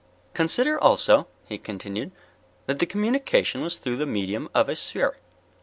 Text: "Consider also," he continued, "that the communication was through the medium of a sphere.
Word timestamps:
"Consider 0.33 0.79
also," 0.83 1.27
he 1.47 1.59
continued, 1.59 2.11
"that 2.65 2.79
the 2.79 2.87
communication 2.87 3.61
was 3.61 3.77
through 3.77 3.97
the 3.97 4.07
medium 4.07 4.49
of 4.51 4.67
a 4.67 4.75
sphere. 4.75 5.17